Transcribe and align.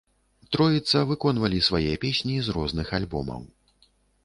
Троіца 0.55 1.01
выконвалі 1.09 1.59
свае 1.67 1.93
песні 2.07 2.35
з 2.49 2.57
розных 2.57 2.87
альбомаў. 3.01 3.41